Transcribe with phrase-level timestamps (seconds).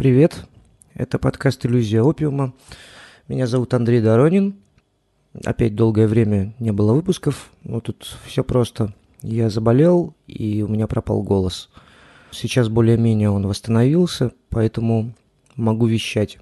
[0.00, 0.46] привет.
[0.94, 2.54] Это подкаст «Иллюзия опиума».
[3.28, 4.56] Меня зовут Андрей Доронин.
[5.44, 8.94] Опять долгое время не было выпусков, но тут все просто.
[9.20, 11.68] Я заболел, и у меня пропал голос.
[12.30, 15.12] Сейчас более-менее он восстановился, поэтому
[15.54, 16.38] могу вещать.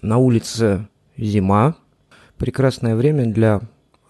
[0.00, 1.74] На улице зима.
[2.36, 3.62] Прекрасное время для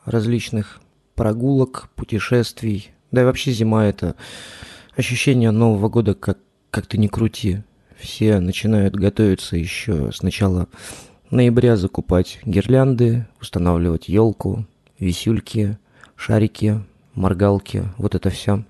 [0.04, 0.82] различных
[1.14, 2.90] прогулок, путешествий.
[3.10, 4.16] Да и вообще зима– это
[4.94, 6.38] ощущение Нового года, как,
[6.70, 7.62] как ты ни крути
[8.02, 10.66] все начинают готовиться еще с начала
[11.30, 14.66] ноября закупать гирлянды, устанавливать елку,
[14.98, 15.78] висюльки,
[16.16, 16.80] шарики,
[17.14, 18.64] моргалки, вот это все.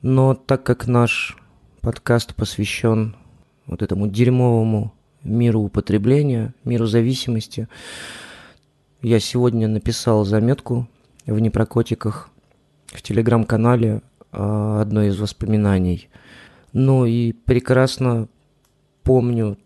[0.00, 1.36] Но так как наш
[1.82, 3.14] подкаст посвящен
[3.66, 7.68] вот этому дерьмовому миру употребления, миру зависимости,
[9.02, 10.88] я сегодня написал заметку
[11.26, 12.30] в непрокотиках
[12.86, 14.00] в телеграм-канале
[14.32, 16.08] а, одно из воспоминаний.
[16.72, 18.28] Ну и прекрасно
[19.08, 19.56] помню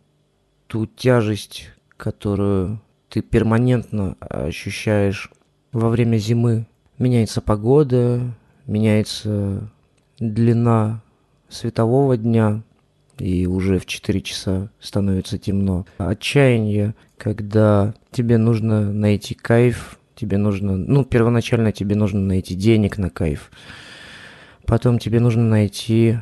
[0.69, 5.33] ту тяжесть, которую ты перманентно ощущаешь
[5.73, 6.69] во время зимы.
[7.01, 8.21] Меняется погода,
[8.69, 9.69] меняется
[10.21, 11.03] длина
[11.49, 12.63] светового дня,
[13.19, 15.87] и уже в 4 часа становится темно.
[15.99, 23.11] Отчаяние, когда тебе нужно найти кайф, тебе нужно, ну, первоначально тебе нужно найти денег на
[23.11, 23.51] кайф,
[24.67, 26.19] потом тебе нужно найти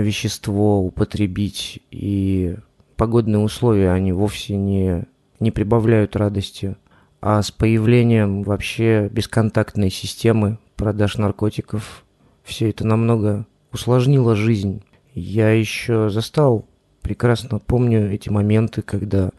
[0.00, 2.56] вещество употребить, и
[2.96, 5.04] погодные условия, они вовсе не,
[5.40, 6.76] не прибавляют радости.
[7.20, 12.04] А с появлением вообще бесконтактной системы продаж наркотиков
[12.42, 14.82] все это намного усложнило жизнь.
[15.14, 16.66] Я еще застал,
[17.02, 19.30] прекрасно помню эти моменты, когда,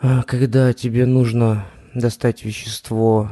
[0.00, 1.64] когда тебе нужно
[1.94, 3.30] достать вещество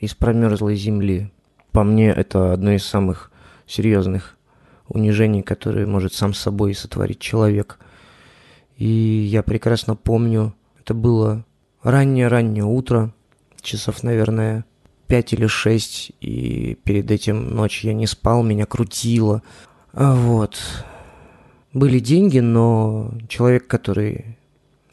[0.00, 1.30] из промерзлой земли.
[1.72, 3.30] По мне, это одно из самых
[3.70, 4.36] серьезных
[4.88, 7.78] унижений, которые может сам собой сотворить человек.
[8.76, 11.44] И я прекрасно помню, это было
[11.82, 13.14] раннее-раннее утро,
[13.60, 14.64] часов, наверное,
[15.06, 19.42] пять или шесть, и перед этим ночь я не спал, меня крутило.
[19.92, 20.58] А вот.
[21.72, 24.38] Были деньги, но человек, который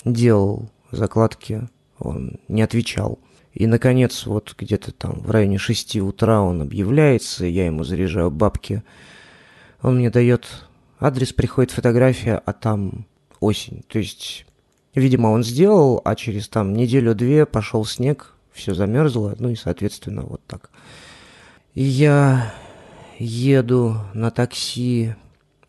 [0.05, 1.67] делал закладки,
[1.97, 3.19] он не отвечал.
[3.57, 8.83] И, наконец, вот где-то там в районе 6 утра он объявляется, я ему заряжаю бабки.
[9.81, 10.45] Он мне дает
[10.99, 13.07] адрес, приходит фотография, а там
[13.39, 13.83] осень.
[13.87, 14.45] То есть,
[14.93, 20.41] видимо, он сделал, а через там неделю-две пошел снег, все замерзло, ну и, соответственно, вот
[20.45, 20.69] так.
[21.73, 22.53] Я
[23.17, 25.15] еду на такси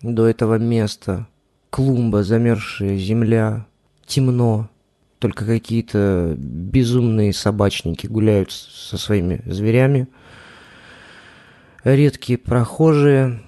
[0.03, 1.27] до этого места.
[1.71, 3.67] Клумба, замерзшая земля,
[4.05, 4.69] темно
[5.19, 10.09] только какие-то безумные собачники гуляют со своими зверями.
[11.85, 13.43] Редкие прохожие.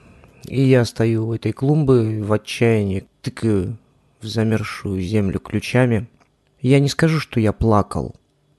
[0.47, 3.77] И я стою у этой клумбы в отчаянии, тыкаю
[4.21, 6.09] в замерзшую землю ключами.
[6.61, 8.15] Я не скажу, что я плакал.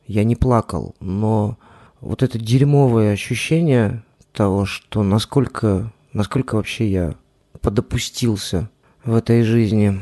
[0.07, 1.57] Я не плакал, но
[1.99, 7.15] вот это дерьмовое ощущение того, что насколько, насколько вообще я
[7.61, 8.69] подопустился
[9.03, 9.99] в этой жизни.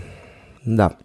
[0.66, 0.97] Да.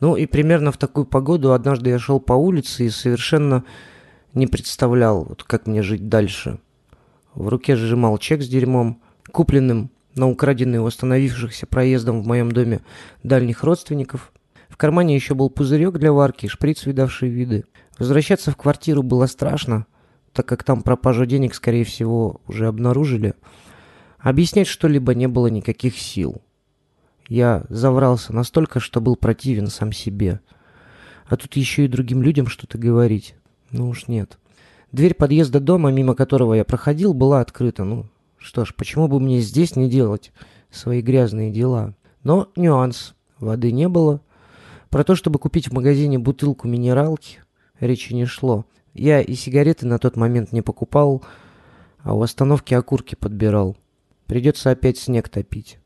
[0.00, 3.64] Ну и примерно в такую погоду однажды я шел по улице и совершенно
[4.34, 6.58] не представлял, вот как мне жить дальше.
[7.34, 9.00] В руке сжимал чек с дерьмом,
[9.32, 12.80] купленным на украденный у остановившихся проездом в моем доме
[13.22, 14.32] дальних родственников.
[14.68, 17.64] В кармане еще был пузырек для варки, шприц, видавший виды.
[17.98, 19.86] Возвращаться в квартиру было страшно,
[20.32, 23.34] так как там пропажу денег, скорее всего, уже обнаружили.
[24.18, 26.42] Объяснять что-либо не было никаких сил.
[27.28, 30.40] Я заврался настолько, что был противен сам себе.
[31.26, 33.34] А тут еще и другим людям что-то говорить.
[33.70, 34.38] Ну уж нет.
[34.92, 37.84] Дверь подъезда дома, мимо которого я проходил, была открыта.
[37.84, 40.32] Ну что ж, почему бы мне здесь не делать
[40.70, 41.94] свои грязные дела?
[42.22, 43.14] Но нюанс.
[43.38, 44.20] Воды не было.
[44.90, 47.40] Про то, чтобы купить в магазине бутылку минералки,
[47.80, 48.64] речи не шло.
[48.92, 51.24] Я и сигареты на тот момент не покупал,
[52.02, 53.76] а у остановки окурки подбирал.
[54.26, 55.78] Придется опять снег топить.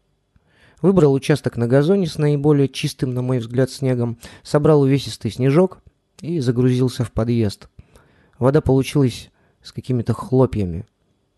[0.81, 5.79] Выбрал участок на газоне с наиболее чистым, на мой взгляд, снегом, собрал увесистый снежок
[6.21, 7.69] и загрузился в подъезд.
[8.39, 9.31] Вода получилась
[9.63, 10.87] с какими-то хлопьями.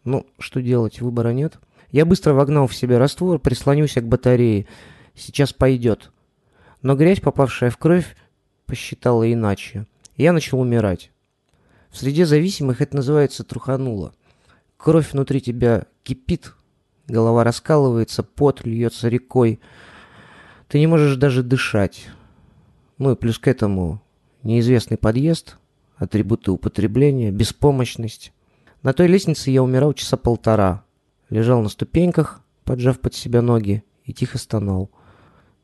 [0.05, 1.59] Ну, что делать, выбора нет.
[1.91, 4.67] Я быстро вогнал в себя раствор, прислонился к батарее.
[5.15, 6.13] Сейчас пойдет.
[6.83, 8.17] Но грязь, попавшая в кровь,
[8.67, 9.87] посчитала иначе.
[10.17, 11.11] Я начал умирать.
[11.91, 14.13] В среде зависимых это называется трухануло.
[14.77, 16.55] Кровь внутри тебя кипит,
[17.11, 19.59] Голова раскалывается, пот льется рекой.
[20.69, 22.07] Ты не можешь даже дышать.
[22.99, 24.01] Ну и плюс к этому
[24.45, 25.59] неизвестный подъезд,
[25.97, 28.33] атрибуты употребления, беспомощность.
[28.85, 30.85] На той лестнице я умирал часа полтора.
[31.31, 34.93] Лежал на ступеньках, поджав под себя ноги, и тихо стонал.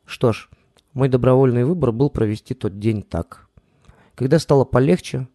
[0.05, 0.49] Что ж,
[0.91, 3.47] мой добровольный выбор был провести тот день так.
[4.15, 5.29] Когда стало полегче,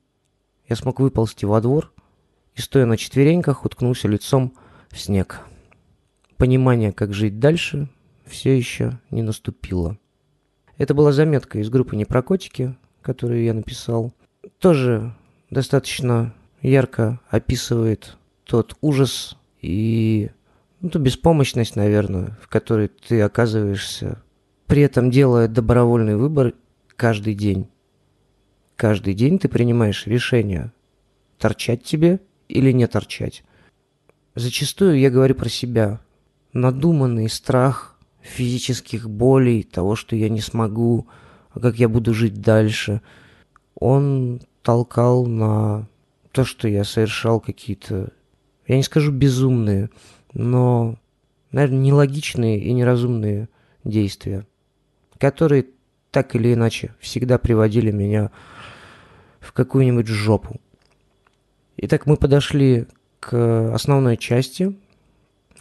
[0.68, 1.90] я смог выползти во двор
[2.54, 4.52] и, стоя на четвереньках, уткнулся лицом
[4.90, 5.40] в снег.
[6.42, 7.88] Понимание, как жить дальше,
[8.26, 9.96] все еще не наступило.
[10.76, 14.12] Это была заметка из группы «Непрокотики», которую я написал.
[14.58, 15.14] Тоже
[15.50, 20.32] достаточно ярко описывает тот ужас и
[20.80, 24.20] ну, ту беспомощность, наверное, в которой ты оказываешься,
[24.66, 26.54] при этом делая добровольный выбор
[26.96, 27.68] каждый день.
[28.74, 30.72] Каждый день ты принимаешь решение,
[31.38, 32.18] торчать тебе
[32.48, 33.44] или не торчать.
[34.34, 36.00] Зачастую я говорю про себя.
[36.52, 41.06] Надуманный страх физических болей, того, что я не смогу,
[41.50, 43.00] а как я буду жить дальше,
[43.74, 45.88] он толкал на
[46.30, 48.12] то, что я совершал какие-то,
[48.66, 49.90] я не скажу безумные,
[50.32, 50.96] но,
[51.50, 53.48] наверное, нелогичные и неразумные
[53.84, 54.46] действия,
[55.18, 55.66] которые
[56.10, 58.30] так или иначе всегда приводили меня
[59.40, 60.60] в какую-нибудь жопу.
[61.76, 62.86] Итак, мы подошли
[63.18, 64.76] к основной части,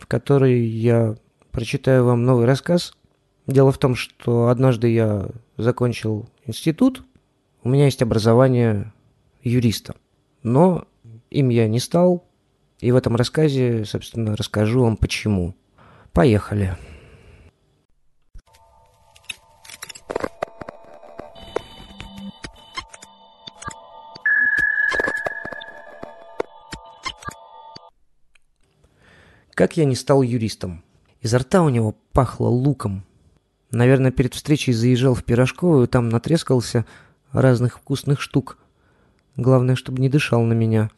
[0.01, 1.15] в которой я
[1.51, 2.93] прочитаю вам новый рассказ.
[3.45, 5.27] Дело в том, что однажды я
[5.57, 7.03] закончил институт,
[7.63, 8.91] у меня есть образование
[9.43, 9.95] юриста,
[10.41, 10.85] но
[11.29, 12.25] им я не стал,
[12.79, 15.55] и в этом рассказе, собственно, расскажу вам почему.
[16.13, 16.77] Поехали.
[29.53, 30.83] Как я не стал юристом?
[31.21, 33.03] Изо рта у него пахло луком.
[33.71, 36.85] Наверное, перед встречей заезжал в пирожковую, там натрескался
[37.31, 38.57] разных вкусных штук.
[39.35, 40.89] Главное, чтобы не дышал на меня.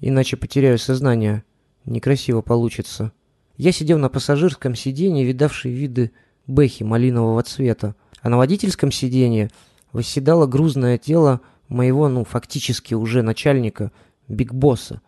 [0.00, 1.44] Иначе потеряю сознание.
[1.84, 3.12] Некрасиво получится.
[3.56, 6.12] Я сидел на пассажирском сиденье, видавший виды
[6.46, 7.94] бэхи малинового цвета.
[8.22, 9.50] А на водительском сиденье
[9.92, 13.92] восседало грузное тело моего, ну, фактически уже начальника,
[14.28, 15.00] Биг Босса.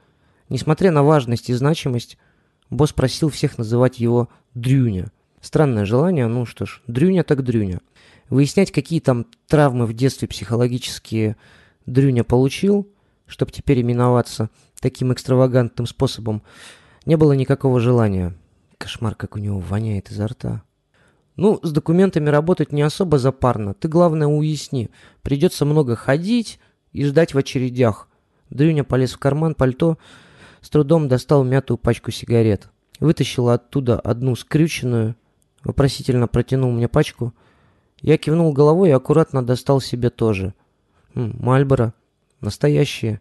[0.49, 2.19] Несмотря на важность и значимость,
[2.73, 5.13] Босс просил всех называть его Дрюня.
[5.43, 7.81] Странное желание, ну что ж, Дрюня так Дрюня.
[8.31, 11.37] Выяснять, какие там травмы в детстве психологические
[11.85, 12.89] Дрюня получил,
[13.27, 14.49] чтобы теперь именоваться
[14.81, 16.43] таким экстравагантным способом,
[17.05, 18.35] не было никакого желания.
[18.79, 20.63] Кошмар, как у него воняет изо рта.
[21.37, 23.75] Ну, с документами работать не особо запарно.
[23.75, 24.89] Ты, главное, уясни.
[25.21, 26.59] Придется много ходить
[26.93, 28.09] и ждать в очередях.
[28.49, 29.99] Дрюня полез в карман пальто,
[30.63, 32.71] с трудом достал мятую пачку сигарет.
[33.01, 35.17] Вытащил оттуда одну скрюченную,
[35.65, 37.35] вопросительно протянул мне пачку.
[38.01, 40.55] Я кивнул головой и аккуратно достал себе тоже.
[41.15, 41.95] Мальборо.
[42.41, 43.21] Настоящие.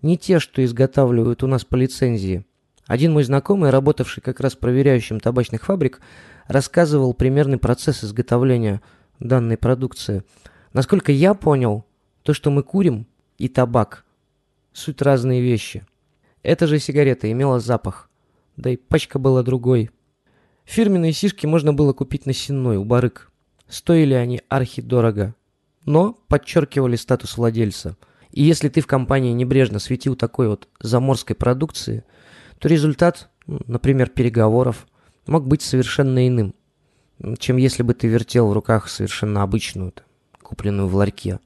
[0.00, 2.44] Не те, что изготавливают у нас по лицензии.
[2.86, 6.00] Один мой знакомый, работавший как раз проверяющим табачных фабрик,
[6.48, 8.82] рассказывал примерный процесс изготовления
[9.20, 10.24] данной продукции.
[10.72, 11.84] Насколько я понял,
[12.22, 13.06] то, что мы курим,
[13.38, 14.04] и табак–
[14.72, 15.86] суть разные вещи–
[16.42, 18.10] эта же сигарета имела запах.
[18.56, 19.90] Да и пачка была другой.
[20.64, 23.30] Фирменные сишки можно было купить на сенной у барык.
[23.68, 25.34] Стоили они архидорого.
[25.84, 27.96] Но подчеркивали статус владельца.
[28.30, 32.04] И если ты в компании небрежно светил такой вот заморской продукции,
[32.58, 34.86] то результат, например, переговоров,
[35.26, 36.54] мог быть совершенно иным,
[37.38, 39.92] чем если бы ты вертел в руках совершенно обычную,
[40.40, 41.40] купленную в ларьке.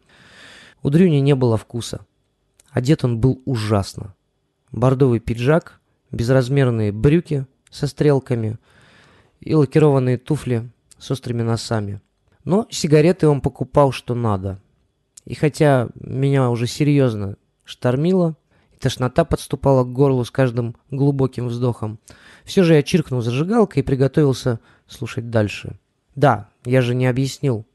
[0.82, 2.06] У Дрюни не было вкуса.
[2.70, 4.15] Одет он был ужасно
[4.76, 5.80] бордовый пиджак,
[6.12, 8.58] безразмерные брюки со стрелками
[9.40, 12.00] и лакированные туфли с острыми носами.
[12.44, 14.60] Но сигареты он покупал что надо.
[15.24, 18.36] И хотя меня уже серьезно штормило,
[18.72, 21.98] и тошнота подступала к горлу с каждым глубоким вздохом,
[22.44, 25.78] все же я чиркнул зажигалкой и приготовился слушать дальше.
[26.14, 27.66] Да, я же не объяснил,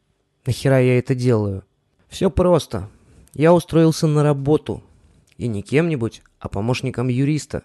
[0.45, 1.65] нахера я это делаю.
[2.07, 2.89] Все просто.
[3.33, 4.83] Я устроился на работу.
[5.37, 7.63] И не кем-нибудь, а помощником юриста.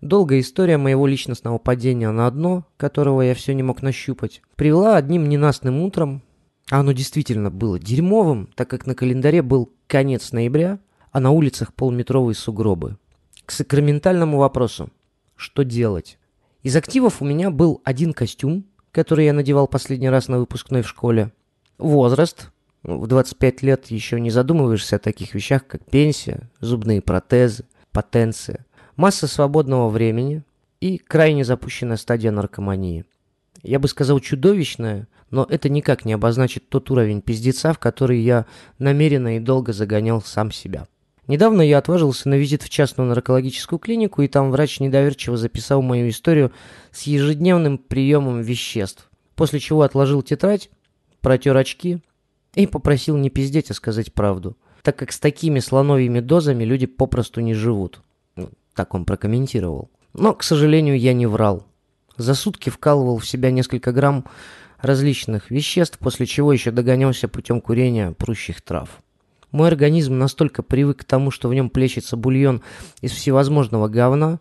[0.00, 5.28] Долгая история моего личностного падения на дно, которого я все не мог нащупать, привела одним
[5.28, 6.22] ненастным утром,
[6.70, 10.80] а оно действительно было дерьмовым, так как на календаре был конец ноября,
[11.12, 12.96] а на улицах полметровые сугробы.
[13.44, 14.90] К сакраментальному вопросу.
[15.36, 16.18] Что делать?
[16.62, 20.88] Из активов у меня был один костюм, который я надевал последний раз на выпускной в
[20.88, 21.32] школе.
[21.78, 22.50] Возраст.
[22.82, 29.26] В 25 лет еще не задумываешься о таких вещах, как пенсия, зубные протезы, потенция, масса
[29.26, 30.42] свободного времени
[30.80, 33.04] и крайне запущенная стадия наркомании.
[33.62, 38.46] Я бы сказал чудовищная, но это никак не обозначит тот уровень пиздеца, в который я
[38.78, 40.86] намеренно и долго загонял сам себя.
[41.28, 46.08] Недавно я отважился на визит в частную наркологическую клинику, и там врач недоверчиво записал мою
[46.08, 46.52] историю
[46.90, 50.68] с ежедневным приемом веществ, после чего отложил тетрадь
[51.20, 52.00] протер очки
[52.54, 57.40] и попросил не пиздеть, а сказать правду, так как с такими слоновьими дозами люди попросту
[57.40, 58.02] не живут.
[58.36, 59.90] Ну, так он прокомментировал.
[60.12, 61.64] Но, к сожалению, я не врал.
[62.16, 64.26] За сутки вкалывал в себя несколько грамм
[64.80, 69.00] различных веществ, после чего еще догонялся путем курения прущих трав.
[69.52, 72.62] Мой организм настолько привык к тому, что в нем плещется бульон
[73.00, 74.40] из всевозможного говна,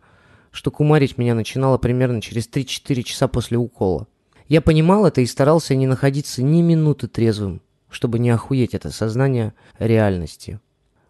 [0.52, 4.08] что кумарить меня начинало примерно через 3-4 часа после укола.
[4.48, 9.54] Я понимал это и старался не находиться ни минуты трезвым, чтобы не охуеть это сознание
[9.78, 10.60] реальности.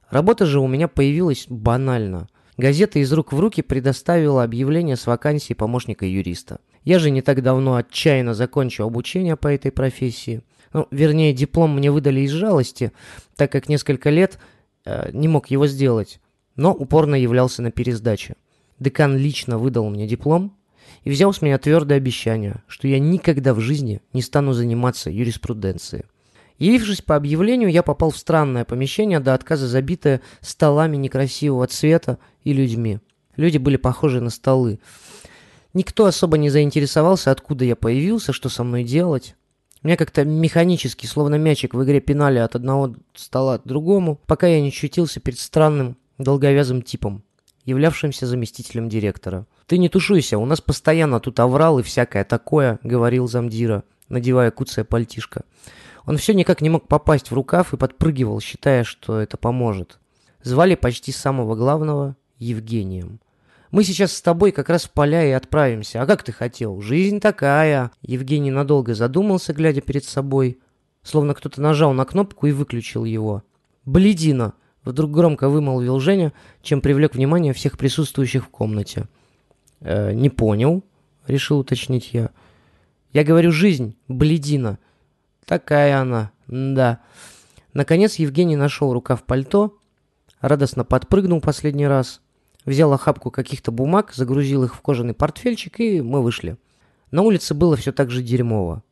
[0.10, 2.28] Работа же у меня появилась банально.
[2.58, 6.60] Газета из рук в руки предоставила объявление с вакансией помощника юриста.
[6.84, 10.42] Я же не так давно отчаянно закончил обучение по этой профессии.
[10.74, 12.92] Ну, вернее, диплом мне выдали из жалости,
[13.36, 14.40] так как несколько лет
[14.86, 16.20] э, не мог его сделать,
[16.56, 18.36] но упорно являлся на пересдаче.
[18.80, 20.58] Декан лично выдал мне диплом
[21.04, 26.06] и взял с меня твердое обещание, что я никогда в жизни не стану заниматься юриспруденцией.
[26.62, 32.54] Явившись по объявлению, я попал в странное помещение, до отказа забитое столами некрасивого цвета и
[32.54, 33.00] людьми.
[33.36, 34.80] Люди были похожи на столы.
[35.74, 39.34] Никто особо не заинтересовался, откуда я появился, что со мной делать.
[39.82, 44.62] Меня как-то механически, словно мячик в игре пинали от одного стола к другому, пока я
[44.62, 47.24] не чутился перед странным долговязым типом,
[47.66, 49.48] являвшимся заместителем директора.
[49.66, 54.86] «Ты не тушуйся, у нас постоянно тут оврал и всякое такое»,— говорил замдира, надевая куцая
[54.86, 55.42] пальтишко.
[56.06, 60.00] Он все никак не мог попасть в рукав и подпрыгивал, считая, что это поможет.
[60.44, 63.20] Звали почти самого главного Евгением.
[63.72, 66.02] Мы сейчас с тобой как раз в поля и отправимся.
[66.02, 66.82] А как ты хотел?
[66.82, 67.92] Жизнь такая.
[68.02, 70.60] Евгений надолго задумался, глядя перед собой,
[71.04, 73.44] словно кто-то нажал на кнопку и выключил его.
[73.86, 74.54] Бледина!
[74.84, 79.08] Вдруг громко вымолвил Женя, чем привлек внимание всех присутствующих в комнате.
[79.80, 80.84] «Э, «Не понял»,—
[81.28, 82.32] решил уточнить я.
[83.14, 84.80] «Я говорю, жизнь, бледина.
[85.52, 87.02] Такая она, да».
[87.74, 89.78] Наконец Евгений нашел рукав пальто,
[90.40, 92.22] радостно подпрыгнул последний раз—
[92.66, 96.58] Взял охапку каких-то бумаг, загрузил их в кожаный портфельчик, и мы вышли.
[97.10, 98.84] На улице было все так же дерьмово.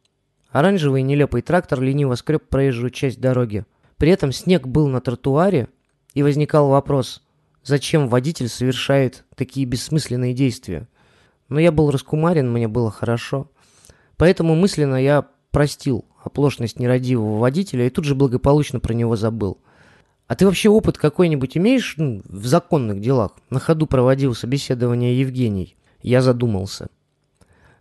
[0.49, 3.65] Оранжевый нелепый трактор лениво скреб проезжую часть дороги.
[3.97, 5.67] При этом снег был на тротуаре,
[6.15, 7.21] и возникал вопрос,
[7.63, 10.87] зачем водитель совершает такие бессмысленные действия.
[11.47, 13.51] Но я был раскумарен, мне было хорошо.
[14.17, 19.57] Поэтому мысленно я простил оплошность нерадивого водителя и тут же благополучно про него забыл.
[20.27, 23.31] А ты вообще опыт какой-нибудь имеешь ну, в законных делах?
[23.49, 25.75] На ходу проводил собеседование Евгений.
[26.01, 26.89] Я задумался.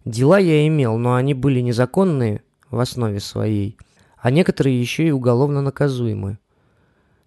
[0.05, 3.77] Дела я имел, но они были незаконные в основе своей,
[4.17, 6.39] а некоторые еще и уголовно наказуемы.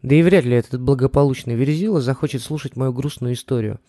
[0.02, 3.80] Да и вряд ли этот благополучный Верзила захочет слушать мою грустную историю.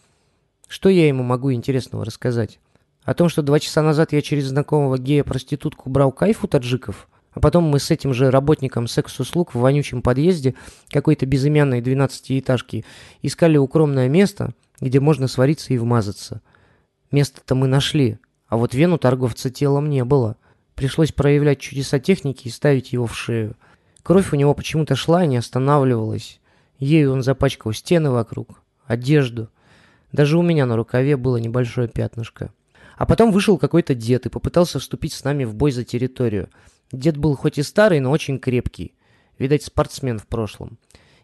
[0.69, 2.61] Что я ему могу интересного рассказать?
[3.05, 7.09] О том, что два часа назад я через знакомого гея-проститутку брал кайф у таджиков?
[7.33, 10.55] А потом мы с этим же работником секс-услуг в вонючем подъезде
[10.91, 12.85] какой-то безымянной двенадцатиэтажки
[13.23, 16.43] искали укромное место, где можно свариться и вмазаться.
[17.11, 18.19] Место-то мы нашли,
[18.49, 20.37] а вот вену торговца телом не было.
[20.75, 23.57] Пришлось проявлять чудеса техники и ставить его в шею.
[24.03, 26.41] Кровь у него почему-то шла и не останавливалась.
[26.79, 29.49] Ею он запачкал стены вокруг, одежду.
[30.13, 32.53] Даже у меня на рукаве было небольшое пятнышко.
[32.97, 36.49] А потом вышел какой-то дед и попытался вступить с нами в бой за территорию–
[36.93, 38.95] Дед был хоть и старый, но очень крепкий.
[39.39, 40.79] Видать, спортсмен в прошлом.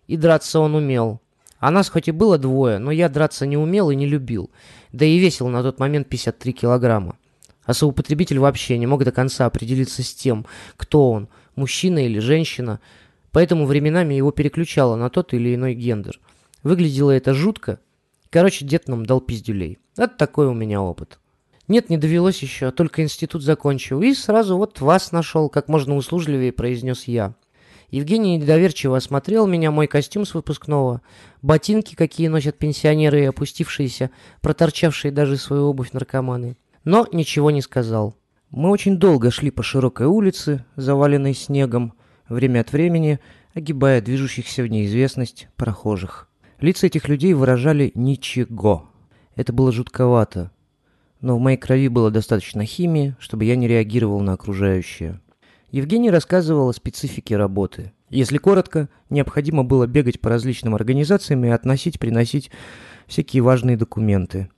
[0.07, 1.21] И драться он умел.
[1.59, 4.51] А нас хоть и было двое, но я драться не умел и не любил.
[4.93, 7.19] Да и весил на тот момент 53 килограмма.
[7.65, 10.47] А соупотребитель вообще не мог до конца определиться с тем,
[10.79, 12.81] кто он, мужчина или женщина.
[13.31, 16.19] Поэтому временами его переключало на тот или иной гендер.
[16.63, 17.79] Выглядело это жутко.
[18.31, 19.79] Короче, дед нам дал пиздюлей.
[19.99, 21.19] Это такой у меня опыт.
[21.69, 24.01] Нет, не довелось еще, только институт закончил.
[24.01, 27.35] И сразу вот вас нашел, как можно услужливее произнес я.
[27.91, 31.03] Евгений недоверчиво осмотрел меня, мой костюм с выпускного,
[31.41, 34.11] ботинки, какие носят пенсионеры и опустившиеся,
[34.41, 36.57] проторчавшие даже свою обувь наркоманы.
[36.85, 38.17] Но ничего не сказал.
[38.51, 41.95] Мы очень долго шли по широкой улице, заваленной снегом,
[42.29, 43.21] время от времени
[43.55, 46.29] огибая движущихся в неизвестность прохожих.
[46.61, 48.91] Лица этих людей выражали «ничего».
[49.35, 50.51] Это было жутковато
[51.21, 55.21] но в моей крови было достаточно химии, чтобы я не реагировал на окружающее.
[55.71, 57.93] Евгений рассказывал о специфике работы.
[58.09, 62.51] Если коротко, необходимо было бегать по различным организациям и относить, приносить
[63.07, 64.49] всякие важные документы.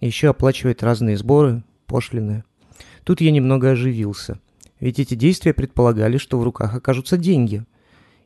[0.00, 2.44] Еще оплачивать разные сборы, пошлины.
[3.04, 4.38] Тут я немного оживился.
[4.80, 7.64] Ведь эти действия предполагали, что в руках окажутся деньги.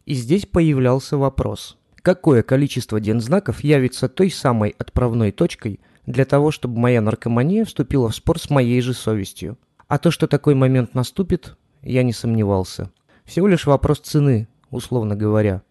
[0.06, 1.78] И здесь появлялся вопрос.
[2.02, 8.14] Какое количество дензнаков явится той самой отправной точкой– для того, чтобы моя наркомания вступила в
[8.14, 9.58] спор с моей же совестью.
[9.88, 12.90] А то, что такой момент наступит, я не сомневался.
[13.24, 15.62] Всего лишь вопрос цены, условно говоря.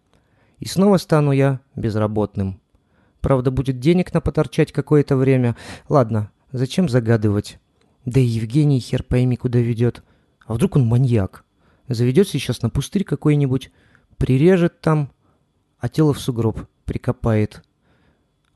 [0.58, 2.60] И снова стану я безработным.
[3.20, 5.56] Правда, будет денег на поторчать какое-то время.
[5.88, 7.58] Ладно, зачем загадывать?
[8.04, 10.02] Да и Евгений хер пойми куда ведет.
[10.46, 11.44] А вдруг он маньяк?
[11.88, 13.70] Заведет сейчас на пустырь какой-нибудь,
[14.16, 15.10] прирежет там,
[15.78, 17.62] а тело в сугроб прикопает.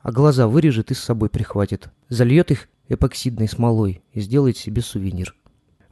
[0.00, 1.90] А глаза вырежет и с собой прихватит.
[2.08, 5.34] Зальет их эпоксидной смолой и сделает себе сувенир.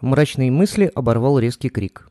[0.01, 2.11] Мрачные мысли оборвал резкий крик.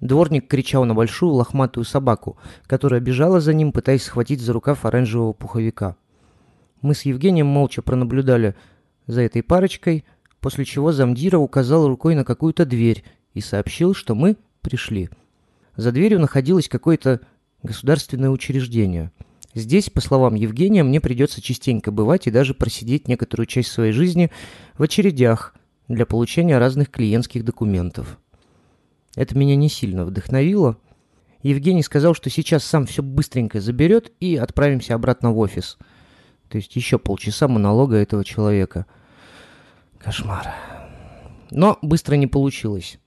[0.00, 2.36] Дворник кричал на большую лохматую собаку,
[2.66, 5.96] которая бежала за ним, пытаясь схватить за рукав оранжевого пуховика.
[6.82, 8.54] Мы с Евгением молча пронаблюдали
[9.06, 10.04] за этой парочкой,
[10.40, 15.08] после чего замдира указал рукой на какую-то дверь и сообщил, что мы пришли.
[15.76, 17.20] За дверью находилось какое-то
[17.62, 19.10] государственное учреждение.
[19.54, 24.30] Здесь, по словам Евгения, мне придется частенько бывать и даже просидеть некоторую часть своей жизни
[24.76, 25.54] в очередях
[25.88, 28.18] для получения разных клиентских документов.
[29.14, 30.76] Это меня не сильно вдохновило.
[31.42, 35.78] Евгений сказал, что сейчас сам все быстренько заберет и отправимся обратно в офис–
[36.54, 38.86] то есть еще полчаса монолога этого человека.
[39.98, 40.54] Кошмар.
[41.50, 42.98] Но быстро не получилось.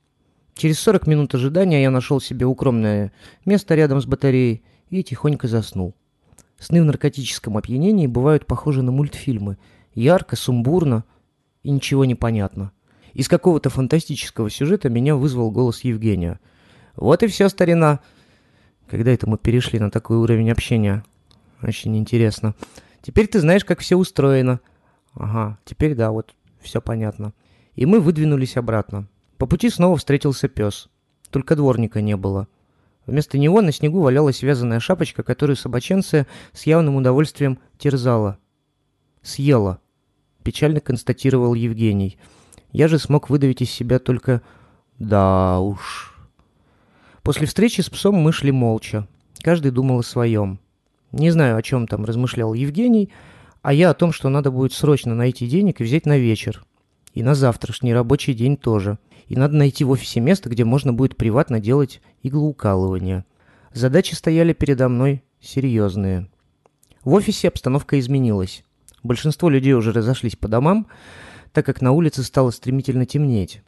[0.54, 3.14] Через 40 минут ожидания я нашел себе укромное
[3.46, 5.96] место рядом с батареей и тихонько заснул.
[6.60, 9.58] Сны в наркотическом опьянении бывают похожи на мультфильмы.
[9.94, 11.04] Ярко, сумбурно
[11.64, 12.72] и ничего не понятно.
[13.14, 16.40] Из какого-то фантастического сюжета меня вызвал голос Евгения.
[16.96, 18.00] «Вот и все, старина!»
[18.90, 21.04] Когда это мы перешли на такой уровень общения?
[21.62, 22.56] Очень интересно.
[23.02, 24.62] Теперь ты знаешь, как все устроено.
[25.14, 27.34] Ага, теперь да, вот все понятно.
[27.76, 29.08] И мы выдвинулись обратно.
[29.38, 30.90] По пути снова встретился пес.
[31.30, 32.48] Только дворника не было.
[33.08, 38.38] Вместо него на снегу валялась вязаная шапочка, которую собаченция с явным удовольствием терзала.
[39.22, 39.80] Съела.
[40.44, 42.18] Печально констатировал Евгений.
[42.74, 44.42] Я же смог выдавить из себя только
[45.00, 46.16] «да уж».
[47.24, 49.08] После встречи с псом мы шли молча.
[49.40, 50.60] Каждый думал о своем.
[51.14, 53.10] Не знаю, о чем там размышлял Евгений,
[53.62, 56.66] а я о том, что надо будет срочно найти денег и взять на вечер.
[57.18, 59.00] И на завтрашний рабочий день тоже.
[59.26, 63.26] И надо найти в офисе место, где можно будет приватно делать иглоукалывание.
[63.74, 66.30] Задачи стояли передо мной серьезные.
[67.04, 68.64] В офисе обстановка изменилась.
[69.02, 70.86] Большинство людей уже разошлись по домам,
[71.54, 73.64] так как на улице стало стремительно темнеть.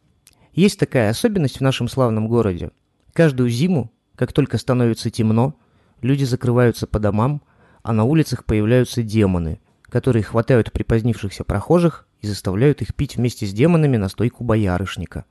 [0.53, 2.69] Есть такая особенность в нашем славном городе.
[3.13, 5.55] Каждую зиму, как только становится темно,
[6.01, 7.41] Люди закрываются по домам,
[7.81, 9.59] а на улицах появляются демоны,
[9.89, 15.25] которые хватают припозднившихся прохожих и заставляют их пить вместе с демонами настойку боярышника.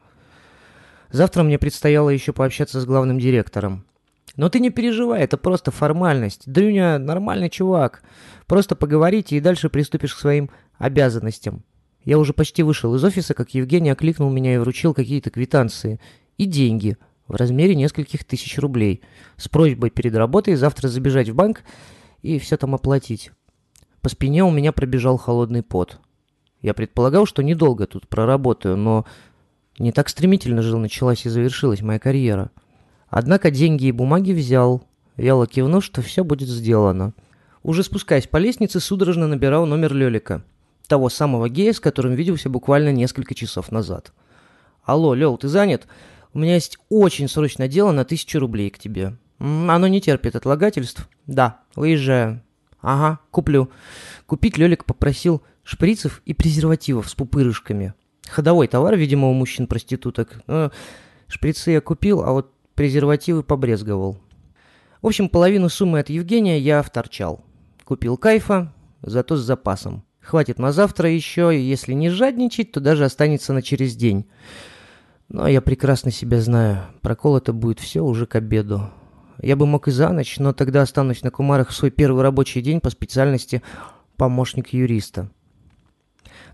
[1.10, 3.84] Завтра мне предстояло еще пообщаться с главным директором.
[4.36, 6.42] Но ты не переживай, это просто формальность.
[6.46, 8.02] Дрюня нормальный чувак.
[8.46, 11.64] Просто поговорите и дальше приступишь к своим обязанностям.
[12.04, 16.00] Я уже почти вышел из офиса, как Евгений окликнул меня и вручил какие-то квитанции.
[16.36, 16.96] И деньги–
[17.28, 19.02] в размере нескольких тысяч рублей
[19.36, 21.62] с просьбой перед работой завтра забежать в банк
[22.22, 23.30] и все там оплатить.
[24.00, 26.00] По спине у меня пробежал холодный пот.
[26.62, 29.06] Я предполагал, что недолго тут проработаю, но
[29.78, 32.50] не так стремительно же началась и завершилась моя карьера.
[33.08, 34.82] Однако деньги и бумаги взял,
[35.16, 37.14] вяло кивнув, что все будет сделано.
[37.62, 40.42] Уже спускаясь по лестнице, судорожно набирал номер Лелика,
[40.88, 44.12] того самого гея, с которым виделся буквально несколько часов назад.
[44.84, 45.86] «Алло, Лел, ты занят?
[46.32, 49.16] У меня есть очень срочное дело на тысячу рублей к тебе.
[49.38, 51.08] Оно не терпит отлагательств.
[51.26, 52.42] Да, уезжаю.
[52.80, 53.70] Ага, куплю.
[54.26, 57.94] Купить Лёлик попросил шприцев и презервативов с пупырышками.
[58.28, 60.42] Ходовой товар, видимо, у мужчин-проституток.
[60.46, 60.70] Но
[61.28, 64.20] шприцы я купил, а вот презервативы побрезговал.
[65.02, 67.44] В общем, половину суммы от Евгения я вторчал.
[67.84, 70.04] Купил кайфа, зато с запасом.
[70.20, 74.26] Хватит на завтра еще, и если не жадничать, то даже останется на через день.
[75.28, 76.82] Но я прекрасно себя знаю.
[77.00, 78.90] Прокол это будет все уже к обеду.
[79.40, 82.60] Я бы мог и за ночь, но тогда останусь на Кумарах в свой первый рабочий
[82.60, 83.62] день по специальности
[84.16, 85.30] помощник юриста.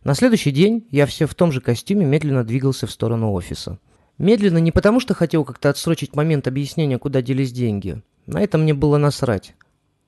[0.03, 3.79] На следующий день я все в том же костюме медленно двигался в сторону офиса.
[4.19, 8.03] Медленно не потому, что хотел как-то отсрочить момент объяснения, куда делись деньги.
[8.27, 9.55] На это мне было насрать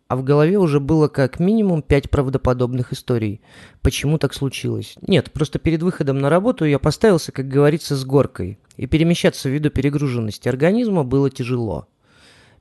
[0.09, 3.41] а в голове уже было как минимум пять правдоподобных историй.
[3.83, 4.95] Почему так случилось?
[5.03, 9.71] Нет, просто перед выходом на работу я поставился, как говорится, с горкой, и перемещаться ввиду
[9.71, 11.89] перегруженности организма было тяжело.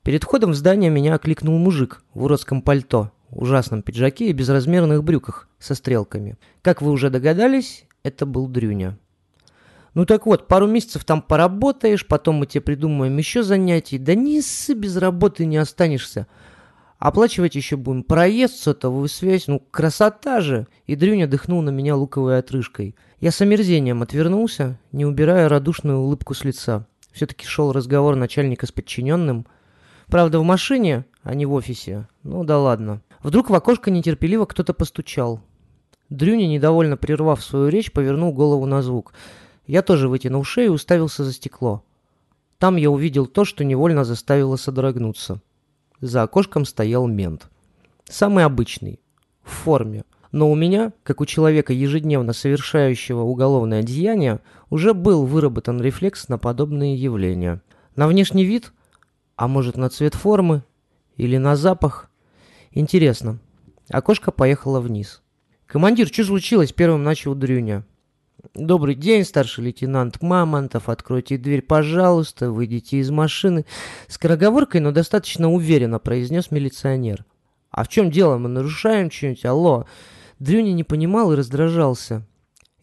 [0.05, 5.49] Перед входом в здание меня окликнул мужик в уродском пальто, ужасном пиджаке и безразмерных брюках
[5.57, 6.37] со стрелками.
[6.61, 8.99] Как вы уже догадались, это был Дрюня.
[9.95, 13.97] Ну так вот, пару месяцев там поработаешь, потом мы тебе придумаем еще занятий.
[13.97, 16.27] Да не ссы, без работы не останешься.
[16.99, 19.47] Оплачивать еще будем проезд, сотовую связь.
[19.47, 22.95] Ну, красота же!» И Дрюня дыхнул на меня луковой отрыжкой.
[23.19, 26.85] Я с омерзением отвернулся, не убирая радушную улыбку с лица.
[27.11, 29.47] Все-таки шел разговор начальника с подчиненным.
[30.07, 32.07] Правда, в машине, а не в офисе.
[32.23, 33.01] Ну да ладно.
[33.23, 35.41] Вдруг в окошко нетерпеливо кто-то постучал.
[36.09, 39.13] Дрюня, недовольно прервав свою речь, повернул голову на звук.
[39.65, 41.83] Я тоже вытянул шею и уставился за стекло.
[42.59, 45.41] Там я увидел то, что невольно заставило содрогнуться.
[46.01, 47.49] За окошком стоял мент.
[48.05, 48.99] Самый обычный,
[49.43, 50.03] в форме.
[50.31, 56.37] Но у меня, как у человека, ежедневно совершающего уголовное деяние, уже был выработан рефлекс на
[56.37, 57.61] подобные явления.
[57.95, 58.73] На внешний вид,
[59.35, 60.63] а может на цвет формы
[61.17, 62.09] или на запах.
[62.71, 63.39] Интересно.
[63.89, 65.21] Окошко поехало вниз.
[65.65, 67.85] «Командир, что случилось?»– первым начал Дрюня.
[68.53, 70.89] «Добрый день, старший лейтенант Мамонтов.
[70.89, 72.51] Откройте дверь, пожалуйста.
[72.51, 73.65] Выйдите из машины».
[74.07, 77.25] Скороговоркой, но достаточно уверенно произнес милиционер.
[77.71, 78.37] «А в чем дело?
[78.37, 79.45] Мы нарушаем что-нибудь?
[79.45, 79.85] Алло!»
[80.39, 82.25] Дрюня не понимал и раздражался.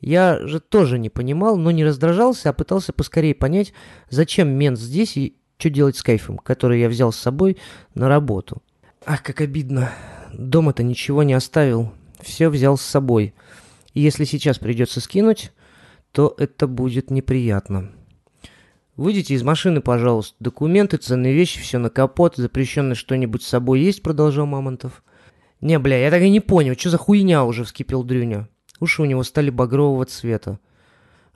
[0.00, 3.72] Я же тоже не понимал, но не раздражался, а пытался поскорее понять,
[4.10, 7.56] зачем мент здесь и что делать с кайфом, который я взял с собой
[7.94, 8.62] на работу.
[9.04, 9.92] Ах, как обидно.
[10.32, 11.92] Дома-то ничего не оставил.
[12.20, 13.34] Все взял с собой.
[13.94, 15.52] И если сейчас придется скинуть,
[16.12, 17.90] то это будет неприятно.
[18.96, 20.36] «Выйдите из машины, пожалуйста.
[20.38, 22.36] Документы, ценные вещи, все на капот.
[22.36, 25.02] Запрещенное что-нибудь с собой есть?»— продолжал Мамонтов.
[25.62, 28.48] «Не, бля, я так и не понял, что за хуйня уже?»— вскипел Дрюня.
[28.80, 30.58] Уши у него стали багрового цвета.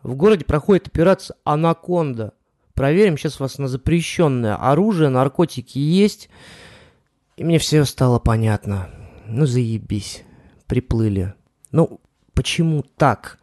[0.02, 2.34] «В городе проходит операция «Анаконда».
[2.76, 6.28] Проверим сейчас вас на запрещенное оружие, наркотики есть.
[7.38, 8.90] И мне все стало понятно.
[9.26, 10.24] Ну, заебись.
[10.66, 11.32] Приплыли.
[11.72, 12.00] Ну,
[12.34, 13.38] почему так?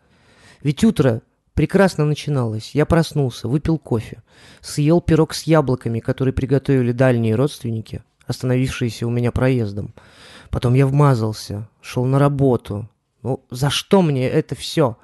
[0.62, 1.24] Ведь утро
[1.56, 2.76] прекрасно начиналось.
[2.76, 4.22] Я проснулся, выпил кофе,
[4.62, 9.96] съел пирог с яблоками, который приготовили дальние родственники, остановившиеся у меня проездом.
[10.52, 12.88] Потом я вмазался, шел на работу.
[13.24, 14.96] Ну, за что мне это все?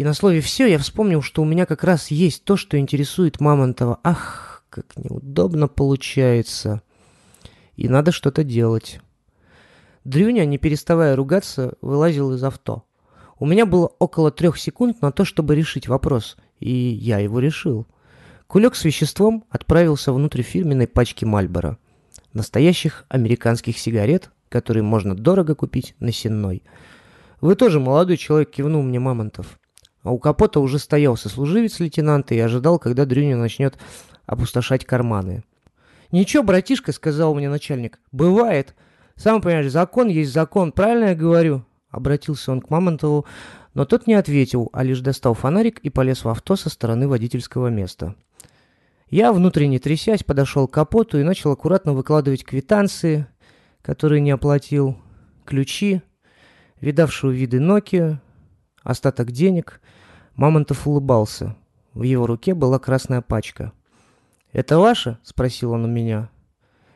[0.00, 3.38] И на слове «все» я вспомнил, что у меня как раз есть то, что интересует
[3.38, 4.00] Мамонтова.
[4.02, 6.80] Ах, как неудобно получается.
[7.76, 9.02] И надо что-то делать.
[10.04, 12.84] Дрюня, не переставая ругаться, вылазил из авто.
[13.38, 17.86] У меня было около трех секунд на то, чтобы решить вопрос, и я его решил.
[18.46, 21.76] Кулек с веществом отправился внутрь фирменной пачки Мальбора.
[22.32, 26.62] Настоящих американских сигарет, которые можно дорого купить на сенной.
[27.42, 29.58] «Вы тоже молодой человек»,— кивнул мне Мамонтов.
[30.02, 33.78] А у капота уже стоял сослуживец лейтенанта и ожидал, когда Дрюня начнет
[34.26, 35.44] опустошать карманы.
[36.10, 38.74] «Ничего, братишка»,— сказал мне начальник,— «бывает.
[39.16, 43.26] Сам понимаешь, закон есть закон, правильно я говорю?» Обратился он к Мамонтову,
[43.74, 47.68] но тот не ответил, а лишь достал фонарик и полез в авто со стороны водительского
[47.68, 48.14] места.
[49.08, 53.26] Я, внутренне трясясь, подошел к капоту и начал аккуратно выкладывать квитанции,
[53.82, 54.96] которые не оплатил,
[55.44, 56.00] ключи,
[56.80, 58.18] видавшую виды Nokia,
[58.82, 59.80] остаток денег.
[60.34, 61.56] Мамонтов улыбался.
[61.92, 63.72] В его руке была красная пачка.
[64.52, 66.30] «Это ваше?»— спросил он у меня.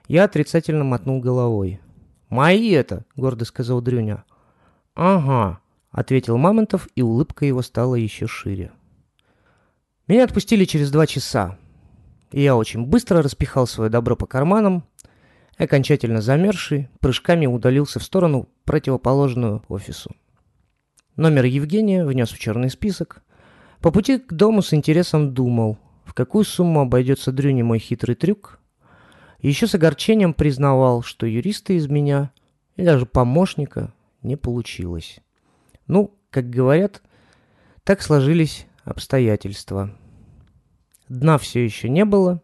[0.08, 1.80] Я отрицательно мотнул головой.
[2.28, 4.24] «Мои это!»— гордо сказал Дрюня.
[4.94, 8.72] «Ага»,— ответил Мамонтов, и улыбка его стала еще шире.
[10.06, 11.56] Меня отпустили через два часа.
[12.30, 14.84] И я очень быстро распихал свое добро по карманам,
[15.56, 20.14] окончательно замерзший, прыжками удалился в сторону, противоположную офису.
[21.16, 23.22] Номер Евгения внес в черный список.
[23.80, 28.58] По пути к дому с интересом думал, в какую сумму обойдется Дрюне мой хитрый трюк.
[29.40, 32.32] Еще с огорчением признавал, что юриста из меня
[32.74, 35.20] и даже помощника не получилось.
[35.86, 37.00] Ну, как говорят,
[37.84, 39.96] так сложились обстоятельства.
[41.08, 42.42] Дна все еще не было.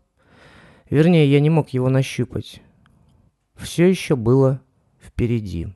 [0.89, 2.63] Вернее, я не мог его нащупать.
[3.57, 4.61] Все еще было
[5.01, 5.73] впереди.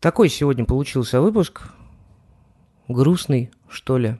[0.00, 1.62] Такой сегодня получился выпуск.
[2.86, 4.16] Грустный, что ли.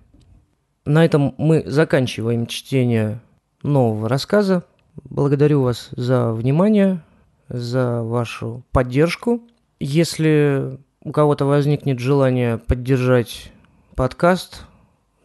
[0.86, 3.20] На этом мы заканчиваем чтение
[3.62, 4.64] нового рассказа.
[5.04, 7.02] Благодарю вас за внимание,
[7.48, 9.42] за вашу поддержку.
[9.78, 13.52] Если у кого-то возникнет желание поддержать
[13.94, 14.64] подкаст,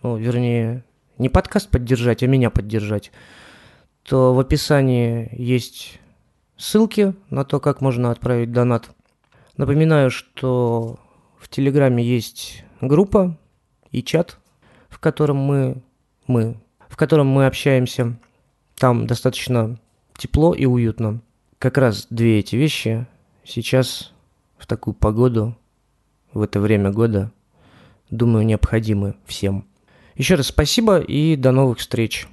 [0.04, 0.84] ну, вернее,
[1.18, 3.12] не подкаст поддержать, а меня поддержать,
[4.04, 6.00] то в описании есть
[6.58, 8.90] ссылки на то, как можно отправить донат–
[9.62, 10.98] Напоминаю, что
[11.38, 13.38] в Телеграме есть группа
[13.92, 14.40] и чат,
[14.90, 15.84] в котором мы,
[16.26, 16.58] мы,
[16.90, 18.18] в котором мы общаемся.
[18.74, 19.80] Там достаточно
[20.18, 21.22] тепло и уютно.
[21.60, 23.06] Как раз две эти вещи
[23.44, 24.14] сейчас
[24.58, 25.56] в такую погоду,
[26.34, 27.32] в это время года,
[28.10, 29.68] думаю, необходимы всем.
[30.16, 32.28] Еще раз спасибо и до новых встреч.